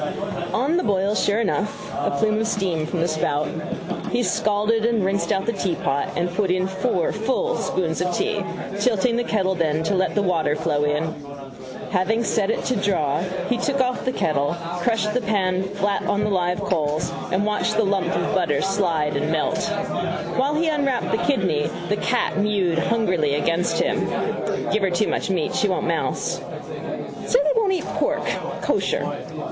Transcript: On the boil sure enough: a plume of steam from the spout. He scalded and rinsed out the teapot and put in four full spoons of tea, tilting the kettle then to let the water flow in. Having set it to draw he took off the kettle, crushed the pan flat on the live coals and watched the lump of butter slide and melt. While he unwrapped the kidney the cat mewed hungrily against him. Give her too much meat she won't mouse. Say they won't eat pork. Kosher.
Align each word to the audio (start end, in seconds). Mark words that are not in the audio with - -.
On 0.51 0.77
the 0.77 0.83
boil 0.83 1.13
sure 1.13 1.41
enough: 1.41 1.87
a 1.95 2.09
plume 2.17 2.39
of 2.39 2.47
steam 2.47 2.87
from 2.87 3.01
the 3.01 3.07
spout. 3.07 3.47
He 4.11 4.23
scalded 4.23 4.83
and 4.83 5.05
rinsed 5.05 5.31
out 5.31 5.45
the 5.45 5.53
teapot 5.53 6.13
and 6.15 6.27
put 6.33 6.49
in 6.49 6.65
four 6.67 7.11
full 7.13 7.55
spoons 7.57 8.01
of 8.01 8.11
tea, 8.11 8.43
tilting 8.79 9.15
the 9.15 9.23
kettle 9.23 9.53
then 9.53 9.83
to 9.83 9.93
let 9.93 10.15
the 10.15 10.23
water 10.23 10.55
flow 10.55 10.85
in. 10.85 11.03
Having 11.91 12.23
set 12.23 12.49
it 12.49 12.63
to 12.65 12.75
draw 12.77 13.21
he 13.47 13.57
took 13.59 13.79
off 13.79 14.03
the 14.03 14.11
kettle, 14.11 14.55
crushed 14.79 15.13
the 15.13 15.21
pan 15.21 15.61
flat 15.75 16.01
on 16.07 16.23
the 16.23 16.31
live 16.31 16.61
coals 16.63 17.11
and 17.31 17.45
watched 17.45 17.77
the 17.77 17.83
lump 17.83 18.07
of 18.07 18.33
butter 18.33 18.59
slide 18.63 19.15
and 19.15 19.31
melt. 19.31 19.63
While 20.35 20.55
he 20.55 20.67
unwrapped 20.67 21.11
the 21.11 21.23
kidney 21.25 21.69
the 21.89 21.97
cat 21.97 22.39
mewed 22.39 22.79
hungrily 22.79 23.35
against 23.35 23.79
him. 23.79 23.99
Give 24.71 24.81
her 24.81 24.89
too 24.89 25.07
much 25.07 25.29
meat 25.29 25.53
she 25.53 25.67
won't 25.67 25.85
mouse. 25.85 26.39
Say 27.27 27.39
they 27.43 27.51
won't 27.55 27.73
eat 27.73 27.85
pork. 27.85 28.25
Kosher. 28.63 29.31